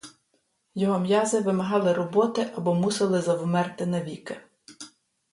Його 0.75 0.99
м'язи 0.99 1.39
вимагали 1.39 1.93
роботи 1.93 2.51
або 2.55 2.73
мусили 2.73 3.21
завмерти 3.21 3.85
навіки. 3.85 4.37